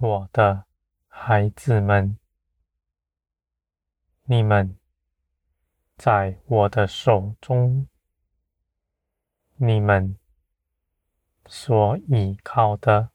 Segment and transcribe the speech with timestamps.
[0.00, 0.64] 我的
[1.08, 2.16] 孩子们，
[4.26, 4.78] 你们
[5.96, 7.88] 在我的手中，
[9.56, 10.16] 你们
[11.46, 13.10] 所依靠的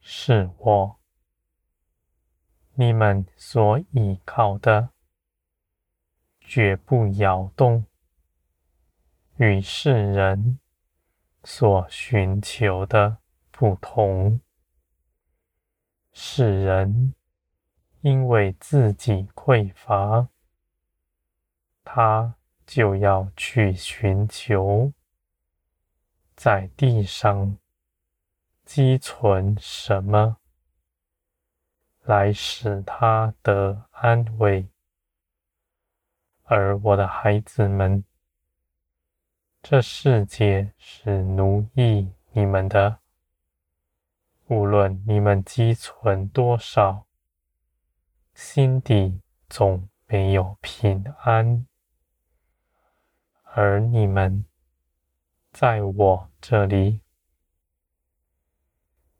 [0.00, 1.00] 是我，
[2.74, 4.90] 你们所依靠的
[6.40, 7.84] 绝不摇动，
[9.38, 10.60] 与世人
[11.42, 13.18] 所寻求的
[13.50, 14.40] 不同。
[16.12, 17.14] 世人
[18.00, 20.28] 因为自己匮乏，
[21.84, 22.34] 他
[22.66, 24.92] 就要去寻求
[26.36, 27.56] 在地上
[28.64, 30.36] 积存什么，
[32.04, 34.68] 来使他得安慰。
[36.44, 38.04] 而我的孩子们，
[39.62, 42.98] 这世界是奴役你们的。
[44.50, 47.06] 无论你们积存多少，
[48.34, 51.66] 心底总没有平安。
[53.42, 54.46] 而你们
[55.52, 57.02] 在我这里，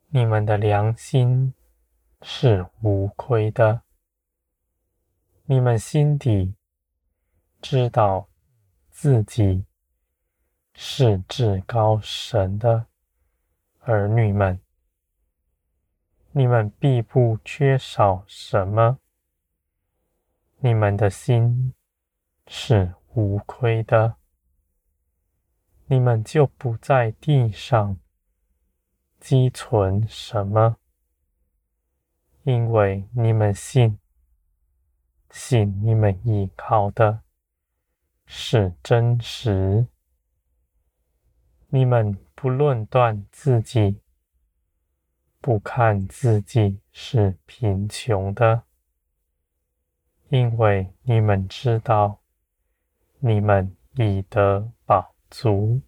[0.06, 1.52] 你们的良心
[2.22, 3.82] 是无亏的。
[5.44, 6.54] 你们心底
[7.60, 8.30] 知道
[8.88, 9.66] 自己
[10.72, 12.86] 是至高神的
[13.80, 14.58] 儿女们。
[16.32, 18.98] 你们必不缺少什么，
[20.58, 21.74] 你们的心
[22.46, 24.16] 是无亏的，
[25.86, 27.98] 你们就不在地上
[29.18, 30.76] 积存什么，
[32.42, 33.98] 因为你们信，
[35.30, 37.22] 信你们依靠的
[38.26, 39.88] 是真实，
[41.68, 44.00] 你们不论断自己。
[45.40, 48.64] 不看自己是贫穷的，
[50.30, 52.20] 因为你们知道，
[53.20, 55.80] 你们已得饱足。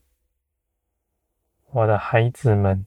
[1.73, 2.87] 我的孩子们，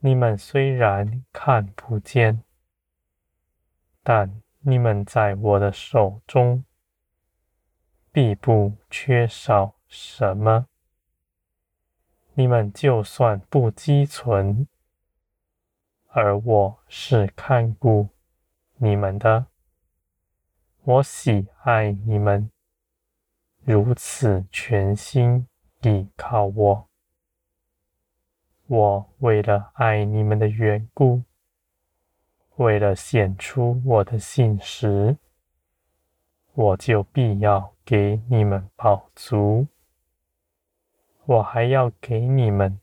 [0.00, 2.42] 你们虽然看不见，
[4.02, 6.64] 但你们在我的手中，
[8.10, 10.66] 必不缺少什么。
[12.32, 14.66] 你们就算不积存。
[16.18, 18.08] 而我是看顾
[18.76, 19.44] 你们的，
[20.82, 22.50] 我喜爱你们，
[23.62, 25.46] 如此全心
[25.82, 26.88] 倚靠我。
[28.66, 31.20] 我为了爱你们的缘故，
[32.54, 35.18] 为了显出我的信实，
[36.54, 39.66] 我就必要给你们饱足，
[41.26, 42.80] 我还要给你们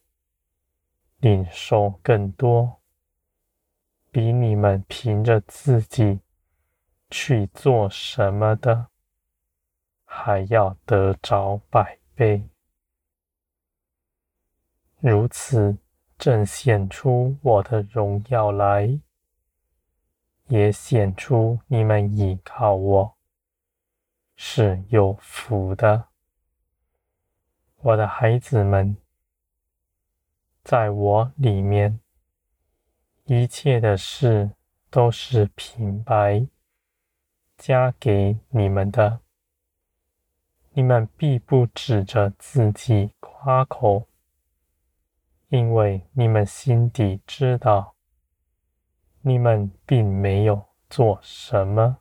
[1.18, 2.80] 领受更多。
[4.14, 6.20] 比你们凭着自己
[7.10, 8.90] 去做什么的，
[10.06, 12.48] 还要得着百倍。
[15.00, 15.76] 如此，
[16.16, 19.00] 正显出我的荣耀来，
[20.46, 23.18] 也显出你们依靠我
[24.36, 26.10] 是有福的。
[27.78, 28.96] 我的孩子们，
[30.64, 32.03] 在我里面。
[33.26, 34.52] 一切的事
[34.90, 36.46] 都是平白
[37.58, 39.22] 加给你们的，
[40.72, 44.10] 你们必不指着自己夸口，
[45.48, 47.96] 因为你们心底知道，
[49.22, 52.00] 你们并没有做什么，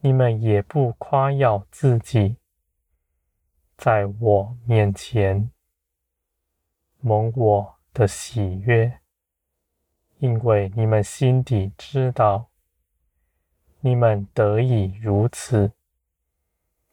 [0.00, 2.36] 你们也不夸耀自己，
[3.78, 5.50] 在我面前
[7.00, 9.00] 蒙我的喜悦。
[10.18, 12.48] 因为你们心底知道，
[13.80, 15.72] 你们得以如此，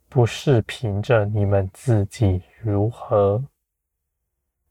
[0.10, 3.46] 不是凭着你们自己如何，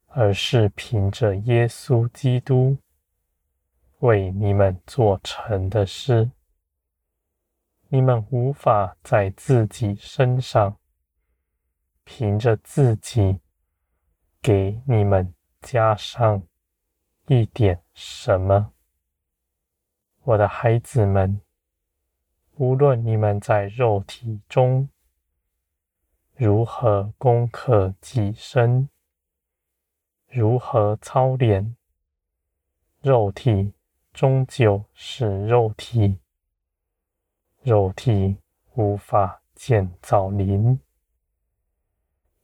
[0.08, 2.76] 而是凭着耶稣基督
[4.00, 6.30] 为你们做成的事。
[7.88, 10.78] 你们无法在自己身上
[12.04, 13.40] 凭着自己
[14.40, 16.42] 给你们加上。
[17.34, 18.74] 一点什么，
[20.22, 21.40] 我的孩子们，
[22.56, 24.86] 无论你们在肉体中
[26.34, 28.86] 如何攻克己身，
[30.28, 31.74] 如何操练，
[33.00, 33.72] 肉体
[34.12, 36.18] 终究是肉体，
[37.62, 38.36] 肉体
[38.74, 40.78] 无法建造灵，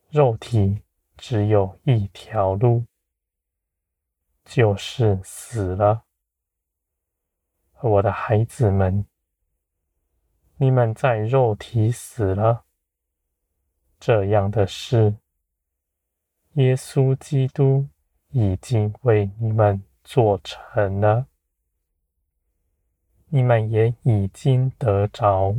[0.09, 0.81] 肉体
[1.19, 2.87] 只有一条路。
[4.49, 6.05] 就是死了。
[7.83, 9.05] 我的孩子们，
[10.57, 12.65] 你们在肉体死了，
[14.01, 15.17] 这样的事，
[16.55, 17.89] 耶稣基督
[18.31, 21.27] 已经为你们做成了，
[23.27, 25.55] 你们也已经得着，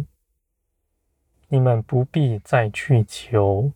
[1.47, 3.71] 你们不必再去求，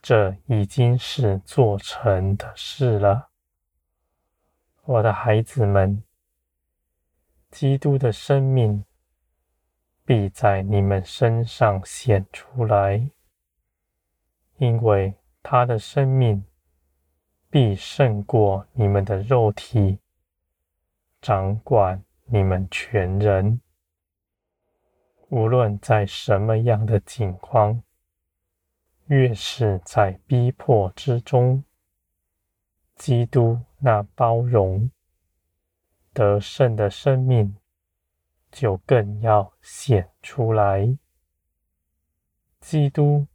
[0.00, 3.28] 这已经是做成的事了，
[4.84, 6.02] 我的孩子们。
[7.50, 8.84] 基督的生命
[10.04, 13.08] 必在你们身上显出来，
[14.56, 16.44] 因为他的生命
[17.48, 20.00] 必胜过你们的肉体，
[21.22, 23.60] 掌管你们全人。
[25.28, 27.80] 无论在什么样的境况，
[29.06, 31.62] 越是在逼迫之中，
[32.96, 34.90] 基督那包容。
[36.12, 37.56] 得胜的生命
[38.52, 40.96] 就更要显出来。
[42.60, 43.26] 基督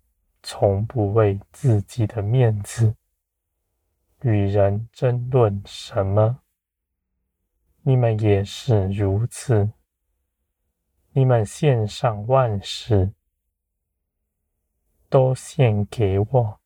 [0.42, 2.96] 从不为自己的面子
[4.22, 6.40] 与人争论什么，
[7.82, 9.74] 你们也是如此。
[11.12, 13.12] 你们献上万事，
[15.10, 16.59] 都献给我，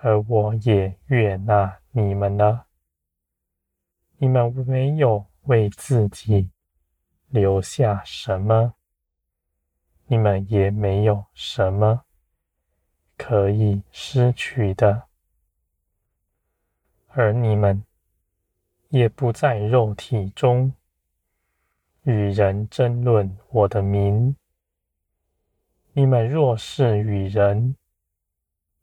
[0.00, 2.66] 而我也悦纳你们了。
[4.18, 6.50] 你们没有为自己
[7.28, 8.74] 留下什么，
[10.06, 12.04] 你们也没有什么
[13.16, 15.04] 可以失去的，
[17.08, 17.84] 而你们
[18.88, 20.72] 也不在肉体中
[22.02, 24.34] 与人争论我的名。
[25.92, 27.76] 你们若是与人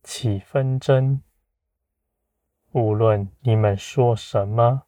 [0.05, 1.19] 起纷争，
[2.73, 4.83] 无论你们说什么，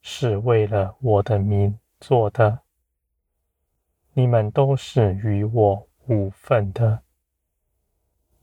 [0.00, 2.60] 是为了我的名做的，
[4.12, 7.02] 你们都是与我无份的，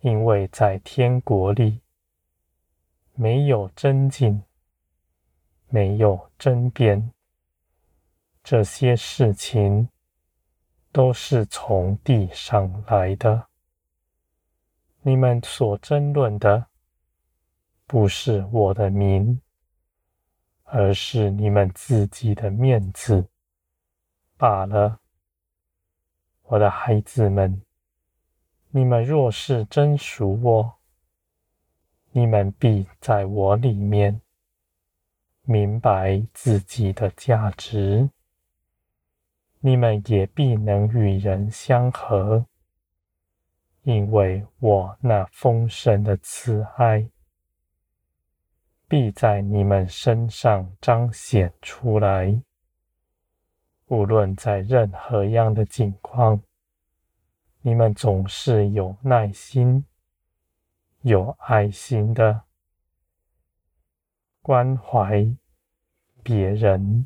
[0.02, 1.80] 因为在天国里
[3.14, 4.44] 没有争竞，
[5.70, 7.14] 没有争辩，
[8.44, 9.88] 这些事情
[10.92, 13.49] 都是从地上来的。
[15.02, 16.68] 你们所争论的
[17.86, 19.42] 不是我的名。
[20.72, 23.28] 而是你们自己的面子
[24.38, 25.00] 罢了，
[26.44, 27.60] 我的孩子们，
[28.70, 30.76] 你们若是真属我，
[32.12, 34.22] 你们必在我里面
[35.42, 38.08] 明白自己的价值，
[39.62, 42.46] 你们也必能与人相合，
[43.84, 47.10] 因为我那丰盛的慈爱。
[48.88, 52.42] 必在你们身上彰显出来。
[53.86, 56.42] 无论在任何样的境况，
[57.62, 59.86] 你们总是有耐心、
[61.02, 62.42] 有爱心的
[64.42, 65.24] 关怀
[66.24, 67.06] 别人。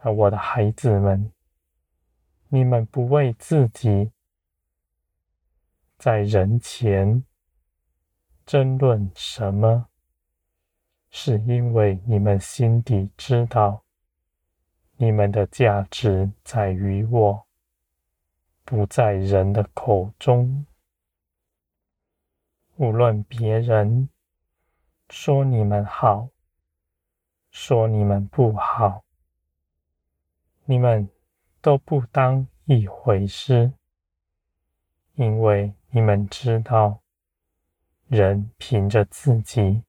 [0.00, 1.32] 而我的孩子们，
[2.48, 4.12] 你们不为自己
[5.98, 7.24] 在人前
[8.44, 9.88] 争论什么。
[11.08, 13.82] 是因为你们心底知道，
[14.96, 17.46] 你们的价值在于我，
[18.64, 20.66] 不在人的口中。
[22.74, 24.10] 无论别人
[25.08, 26.28] 说你们好，
[27.50, 29.02] 说你们不好，
[30.66, 31.08] 你们
[31.62, 33.72] 都不当一回事，
[35.14, 37.00] 因为你们知道，
[38.08, 39.82] 人凭着自己。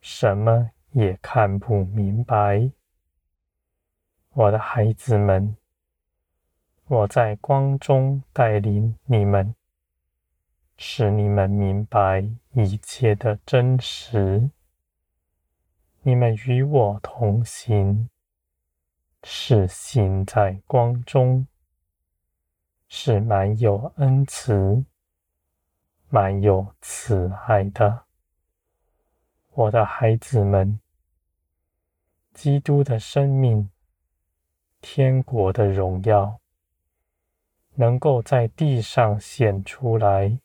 [0.00, 2.72] 什么也看不明白，
[4.32, 5.56] 我的孩子们，
[6.88, 9.54] 我在光中带领你们，
[10.76, 14.50] 使你们明白一切的真实。
[16.02, 18.10] 你们与我同行，
[19.22, 21.46] 是行在光中，
[22.96, 24.84] 是蛮有恩慈、
[26.10, 28.04] 蛮有慈爱的。
[29.50, 30.78] 我的孩子们，
[32.32, 33.68] 基督的生命、
[34.80, 36.38] 天国的荣耀，
[37.74, 40.38] 能够在地上显出来，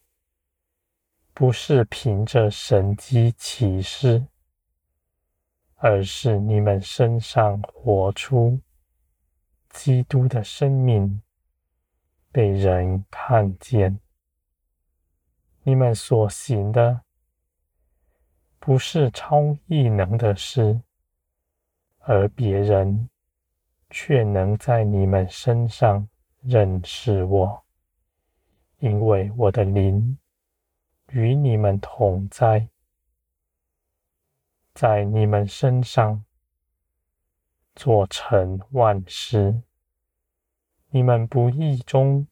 [1.35, 4.25] 不是凭着神迹奇事，
[5.75, 8.59] 而是你们身上活出
[9.69, 11.21] 基督的生命，
[12.31, 13.99] 被人看见，
[15.63, 17.01] 你们所行的。
[18.61, 20.81] 不是超异能的事，
[21.99, 23.09] 而别人
[23.89, 26.07] 却能在你们身上
[26.41, 27.63] 认识我，
[28.79, 30.17] 因为我的灵
[31.07, 32.67] 与你们同在，
[34.73, 36.23] 在你们身上
[37.73, 39.63] 做成万事。
[40.91, 42.25] 你们不义中，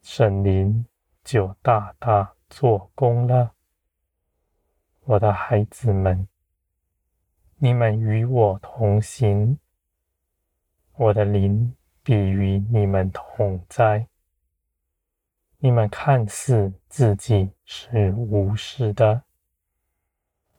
[0.00, 0.86] 神灵
[1.22, 3.52] 就大大做工了。
[5.04, 6.26] 我的孩子们，
[7.58, 9.58] 你们与我同行，
[10.94, 14.06] 我的灵必与你们同在。
[15.58, 19.24] 你们看似自己是无事的，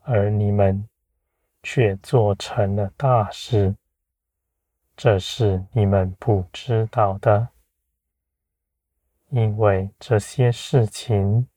[0.03, 0.87] 而你们
[1.63, 3.75] 却做成了大事，
[4.95, 7.49] 这是你们不知道的，
[9.29, 11.47] 因为这些事情。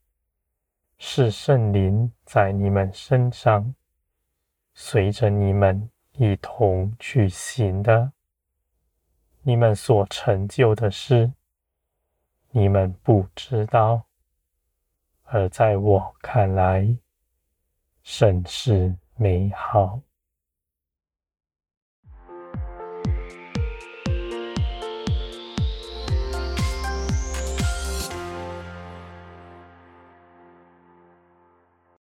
[0.98, 3.74] 是圣灵在你们身上，
[4.72, 8.12] 随着你们一同去行的。
[9.42, 11.30] 你们所成就的事，
[12.50, 14.06] 你们不知道，
[15.24, 16.96] 而在我看来，
[18.02, 20.00] 甚是美好。